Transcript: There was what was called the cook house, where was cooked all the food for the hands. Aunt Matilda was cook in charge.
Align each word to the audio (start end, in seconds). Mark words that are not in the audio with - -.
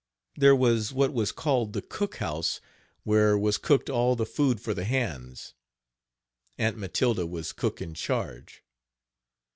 There 0.35 0.55
was 0.55 0.91
what 0.91 1.13
was 1.13 1.31
called 1.31 1.73
the 1.73 1.81
cook 1.83 2.15
house, 2.15 2.59
where 3.03 3.37
was 3.37 3.59
cooked 3.59 3.87
all 3.87 4.15
the 4.15 4.25
food 4.25 4.59
for 4.59 4.73
the 4.73 4.83
hands. 4.83 5.53
Aunt 6.57 6.75
Matilda 6.75 7.27
was 7.27 7.53
cook 7.53 7.83
in 7.83 7.93
charge. 7.93 8.63